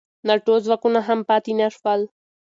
ناټو 0.27 0.53
ځواکونه 0.65 0.99
هم 1.07 1.19
پاتې 1.29 1.51
نه 1.59 1.67
شول. 1.75 2.01